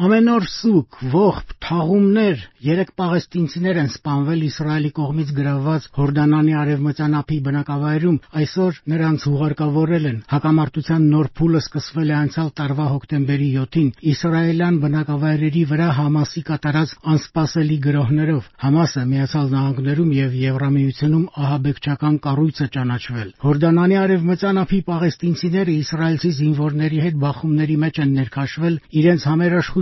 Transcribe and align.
Ամեն 0.00 0.28
օր 0.32 0.44
սուկ, 0.48 0.96
ողբ, 1.12 1.50
թաղումներ, 1.60 2.44
երեք 2.64 2.92
պաղեստինցիներ 2.96 3.78
են 3.82 3.88
սպանվել 3.90 4.44
Իսրայելի 4.46 4.90
կողմից 4.96 5.32
գրավված 5.36 5.88
Հորդանանի 5.98 6.54
արևմտյան 6.60 7.16
ափի 7.18 7.36
բնակավայրում, 7.48 8.16
այսօր 8.40 8.78
նրանց 8.92 9.26
ուղարկավորել 9.30 10.06
են։ 10.10 10.16
Հակամարտության 10.30 11.04
նոր 11.10 11.28
փուլը 11.40 11.60
սկսվել 11.60 12.12
է 12.12 12.16
անցյալ 12.20 12.48
տարվա 12.60 12.86
հոկտեմբերի 12.94 13.48
7-ին 13.60 13.90
իսրայելյան 14.14 14.78
բնակավայրերի 14.80 15.64
վրա 15.68 15.90
ՀԱՄԱՍ-ի 16.00 16.42
կատարած 16.48 16.96
անսպասելի 17.12 17.78
գրոհներով։ 17.84 18.42
ՀԱՄԱՍ-ը 18.56 19.04
Միացյալ 19.12 19.52
Նահանգներում 19.52 20.10
եւ 20.16 20.40
Եվրամիությունում 20.40 21.28
ահաբեկչական 21.44 22.16
կառույց 22.24 22.64
է 22.64 22.70
ճանաչվել։ 22.80 23.28
Հորդանանի 23.44 24.00
արևմտյան 24.00 24.62
ափի 24.64 24.80
պաղեստինցիները 24.88 25.76
իսրայելցի 25.84 26.30
զինվորների 26.40 27.04
հետ 27.04 27.20
բախումների 27.20 27.76
մեջ 27.84 28.00
են 28.00 28.16
ներքաշվել 28.20 28.80
իրենց 29.00 29.28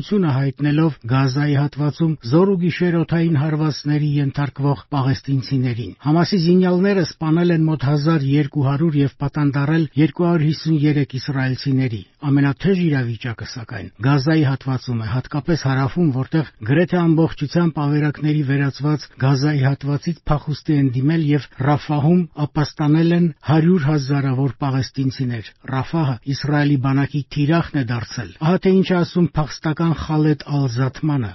համերաշխությունը 0.09 0.31
հայտնելով 0.33 0.95
Գազայի 1.11 1.55
հատվածում 1.59 2.13
զոր 2.31 2.49
ու 2.53 2.59
գիշեր 2.63 2.95
օդային 2.99 3.37
հարվածների 3.43 4.09
ենթարկվող 4.19 4.79
պաղեստինցիներին։ 4.95 5.93
ՀԱՄԱՍ-ի 6.01 6.39
զինյալները 6.45 7.05
սպանել 7.09 7.51
են 7.57 7.67
մոտ 7.69 7.83
1200 7.89 8.97
եւ 8.99 9.13
պատանդարել 9.21 9.85
253 9.99 11.17
իսրայելցիների։ 11.19 12.01
Ամենաթեժ 12.19 12.79
իրավիճակը, 12.89 13.47
սակայն, 13.53 13.89
Գազայի 14.03 14.45
հատվածում 14.49 14.99
է, 14.99 15.07
հատկապես 15.13 15.61
հարավում, 15.69 16.09
որտեղ 16.19 16.47
գրեթե 16.69 16.99
ամբողջությամբ 16.99 17.79
ավերակների 17.85 18.43
վերածված 18.49 19.05
Գազայի 19.23 19.63
հատվածից 19.69 20.19
փախուստի 20.29 20.79
են 20.79 20.89
դիմել 20.99 21.23
եւ 21.29 21.47
Ռաֆահում 21.69 22.23
ապաստանել 22.49 23.11
են 23.19 23.27
100 23.53 23.79
հազարավոր 23.87 24.57
պաղեստինցիներ։ 24.59 25.53
Ռաֆահը 25.69 26.17
Իսրայելի 26.35 26.79
բանակի 26.89 27.23
թիրախն 27.39 27.79
է 27.79 27.85
դարձել։ 27.93 28.31
Ահա 28.49 28.59
թե 28.67 28.75
ինչ 28.79 28.89
է 28.89 28.97
ասում 28.99 29.31
փախստական 29.39 29.95
Խալեդ 29.99 30.43
Ալ-Զաթմանը։ 30.59 31.31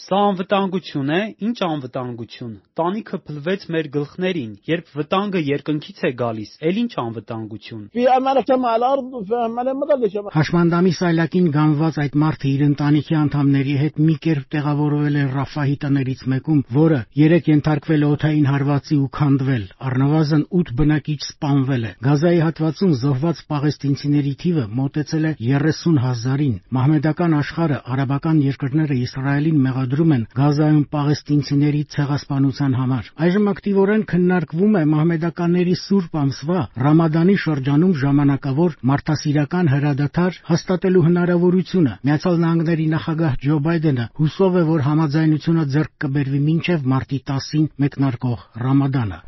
Սա 0.00 0.20
անվտանգություն 0.30 1.10
է, 1.10 1.20
ինչ 1.46 1.58
անվտանգություն։ 1.70 2.52
Տանիքը 2.80 3.20
փլվեց 3.30 3.66
մեր 3.74 3.88
գլխներին, 3.94 4.52
երբ 4.70 4.92
վտանգը 5.00 5.40
երկնքից 5.50 6.00
է 6.00 6.10
գալիս, 6.20 6.50
էլ 6.70 6.80
ինչ 6.80 6.92
անվտանգություն։ 7.04 7.82
Հաշմանդամի 10.34 10.92
սայլակին 11.00 11.48
գանված 11.56 12.00
այդ 12.04 12.14
մարդը 12.24 12.48
իր 12.50 12.62
ընտանիքի 12.70 13.16
անդամների 13.20 13.76
հետ 13.80 14.00
մի 14.00 14.16
կերպ 14.24 14.46
տեղավորվել 14.54 15.18
է 15.20 15.24
Ռաֆահի 15.34 15.76
տներից 15.84 16.22
մեկում, 16.30 16.60
որը 16.80 17.00
երեք 17.20 17.50
ենթարկվել 17.50 18.00
է 18.00 18.10
օդային 18.10 18.48
հարվածի 18.50 18.96
ու 19.00 19.10
քանդվել։ 19.20 19.64
Առնվազն 19.90 20.44
8 20.60 20.72
բնակիչ 20.80 21.20
սպանվել 21.30 21.84
է։ 21.90 21.92
Գազայի 22.06 22.40
հատվածում 22.46 22.94
զոհված 23.00 23.44
պաղեստինցիների 23.60 24.30
թիվը 24.40 24.62
մոտեցել 24.72 25.24
է 25.28 25.30
30 25.44 25.96
հազարին։ 26.00 26.52
Մահմեդական 26.76 27.32
աշխարհը 27.36 27.78
արաբական 27.92 28.38
երկրները 28.46 28.96
Իսրայելին 29.04 29.58
մեղադրում 29.64 30.14
են 30.16 30.22
Գազայում 30.38 30.84
պաղեստինցիների 30.94 31.82
ցեղասպանության 31.94 32.76
համար։ 32.80 33.10
Այժմ 33.26 33.50
ակտիվորեն 33.52 34.04
քննարկվում 34.12 34.78
է 34.80 34.84
մահմեդականների 34.94 35.74
Սուրբ 35.80 36.16
ամսվա 36.20 36.60
Ռամադանի 36.84 37.36
շրջանում 37.44 37.94
ժամանակավոր 38.00 38.76
մարդասիրական 38.90 39.70
հրադադար 39.74 40.40
հաստատելու 40.50 41.04
հնարավորությունը։ 41.10 41.92
Միացյալ 42.00 42.40
Նահանգների 42.40 42.86
նախագահ 42.96 43.36
Ջո 43.44 43.60
Բայդենը 43.68 44.08
հուսով 44.20 44.56
է, 44.56 44.64
որ 44.70 44.84
համաձայնությունը 44.88 45.64
ձեռք 45.74 45.92
կբերվի 46.00 46.40
մինչև 46.48 46.88
մարտի 46.94 47.20
10-ին 47.28 47.68
մեկնարկող 47.84 48.40
Ռամադանը։ 48.64 49.18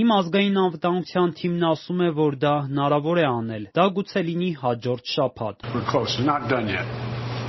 Իմ 0.00 0.10
ազգային 0.16 0.56
անվտանգության 0.60 1.29
թիմն 1.38 1.68
ասում 1.70 2.02
է, 2.06 2.10
որ 2.18 2.38
դա 2.44 2.54
հնարավոր 2.70 3.22
է 3.22 3.26
անել։ 3.30 3.68
Դա 3.78 3.86
գուցե 3.98 4.24
լինի 4.30 4.50
հաջորդ 4.64 5.14
շաբաթ։ 5.14 5.56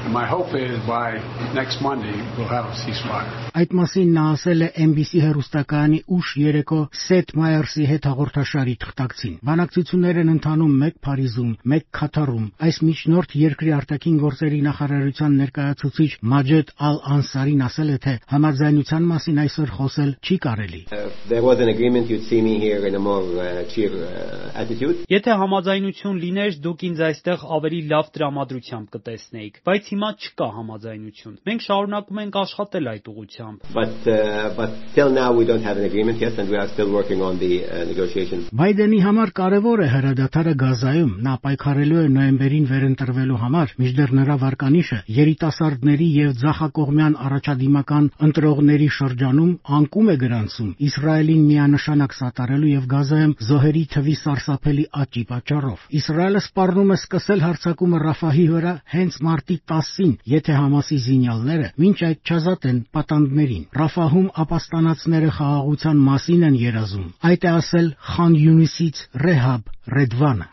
My 0.10 0.26
hope 0.26 0.56
is 0.56 0.80
by 0.88 1.22
next 1.54 1.80
Monday 1.80 2.18
we'll 2.36 2.48
have 2.48 2.66
a 2.66 2.74
ceasefire. 2.74 3.30
Այդ 3.52 3.74
մասին 3.78 4.10
նա 4.16 4.24
ասել 4.34 4.62
է 4.66 4.68
NBC 4.82 5.20
հեռուստակայանի 5.22 6.00
ուշ 6.16 6.28
երեկո 6.42 6.80
Սեթ 6.96 7.34
Մայերսի 7.38 7.86
հետ 7.92 8.06
հաղորդաշարի 8.10 8.76
թղթակցին։ 8.82 9.34
Բանակցություններ 9.50 10.20
են 10.22 10.32
ընթանում 10.32 10.74
մեկ 10.82 10.96
Փարիզում, 11.06 11.52
մեկ 11.74 11.86
Քաթարում։ 12.00 12.46
Այս 12.68 12.78
միջնորդ 12.88 13.36
երկրի 13.42 13.72
արտաքին 13.78 14.18
գործերի 14.24 14.62
նախարարության 14.68 15.36
ներկայացուցիչ 15.42 16.12
Մաջեդ 16.32 16.68
Ալ-Անսարին 16.90 17.62
ասել 17.68 17.90
է, 17.92 17.98
թե 18.02 18.14
համաձայնության 18.32 19.04
մասին 19.12 19.38
այսօր 19.46 19.70
խոսել 19.78 20.12
չի 20.26 20.36
կարելի։ 20.48 20.82
Եթե 25.12 25.32
համաձայնություն 25.42 26.22
լիներ, 26.22 26.52
դուք 26.66 26.80
ինձ 26.88 27.00
այստեղ 27.12 27.46
ավելի 27.60 27.82
լավ 27.92 28.06
տրամադրությամբ 28.16 28.88
կտեսնեիք, 28.96 29.62
բայց 29.68 29.91
հիմա 29.92 30.10
չկա 30.22 30.48
համաձայնություն։ 30.58 31.36
Մենք 31.48 31.66
շարունակում 31.68 32.22
ենք 32.22 32.38
աշխատել 32.42 32.90
այդ 32.92 33.10
ուղղությամբ։ 33.12 33.66
Բայդենի 38.62 39.00
համար 39.06 39.34
կարևոր 39.42 39.82
է 39.82 39.88
հրադադարը 39.92 40.54
Գազայում։ 40.62 41.14
Նա 41.28 41.36
պայքարելու 41.46 42.02
է 42.02 42.08
նոյեմբերին 42.16 42.66
վերընտրվելու 42.72 43.40
համար, 43.42 43.76
մինչդեռ 43.82 44.16
նրա 44.22 44.36
վարկանիշը 44.42 45.00
երիտասարդների 45.22 46.08
եւ 46.22 46.34
ցախակողմյան 46.42 47.18
առաջադիմական 47.32 48.10
ընտրողների 48.28 48.90
շրջանում 48.98 49.52
անկում 49.82 50.12
է 50.12 50.16
գրանցում 50.22 50.72
Իսրայելին 50.82 51.42
միանշանակ 51.52 52.14
սատարելու 52.18 52.72
եւ 52.72 52.86
Գազայում 52.92 53.34
զոհերի 53.48 53.84
թվի 53.94 54.16
սարսափելի 54.22 54.86
աճի 55.02 55.24
պատճառով։ 55.32 55.84
Իսրայելը 56.00 56.42
սպառնում 56.46 56.94
է 56.96 56.98
սկսել 57.02 57.44
հարձակումը 57.46 58.02
Ռաֆահի 58.06 58.46
վրա 58.52 58.74
հենց 58.94 59.18
մարտի 59.28 59.58
10-ին, 59.82 60.14
եթե 60.36 60.54
ՀԱՄԱՍ-ի 60.62 60.98
զինյալները 61.06 61.68
մինչ 61.82 61.98
այդ 62.08 62.20
չազատեն 62.28 62.78
պատանդներին։ 62.96 63.68
Ռաֆահում 63.82 64.28
ապաստանածները 64.44 65.30
խաղաղության 65.38 65.98
մասին 66.08 66.42
են 66.50 66.56
երազում։ 66.62 67.08
Այդ 67.32 67.42
է 67.42 67.52
ասել 67.62 67.88
Խան 68.12 68.34
Յունիսից 68.46 68.98
Ռեհաբ 69.26 69.64
Ռեդվանը։ 69.90 70.46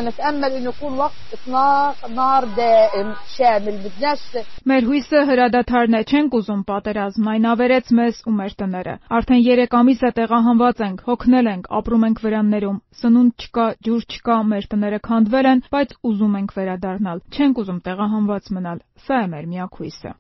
Մեր 4.71 4.87
հույսը 4.89 5.21
հրադադարն 5.29 5.97
է, 5.99 6.01
չենք 6.09 6.37
ուզում 6.39 6.63
պատերազմ, 6.71 7.29
այն 7.33 7.49
ավերեց 7.53 7.93
մեզ 7.99 8.23
ու 8.25 8.35
մեր 8.39 8.55
տները։ 8.63 8.95
Արդեն 9.19 9.43
3 9.49 9.77
ամիս 9.81 10.01
է 10.09 10.11
տեղահանված 10.19 10.81
ենք, 10.89 11.03
հոգնել 11.09 11.51
ենք, 11.53 11.69
ապրում 11.79 12.07
ենք 12.09 12.23
վրաններում։ 12.25 12.81
Սնունդ 13.03 13.45
չկա, 13.45 13.67
ջուր 13.85 14.03
չկա, 14.17 14.37
մեր 14.49 14.65
տները 14.73 14.99
քանդվել 15.09 15.47
են, 15.53 15.63
բայց 15.77 15.95
ուզում 16.09 16.35
ենք 16.41 16.51
վերադառնալ։ 16.57 17.19
Չենք 17.29 17.63
ուզում 17.63 17.81
տեղահանված 17.85 18.51
մնալ։ 18.57 18.79
Սա 19.05 19.17
է 19.23 19.29
մեր 19.29 19.45
միակ 19.53 19.73
հույսը։ 19.79 20.11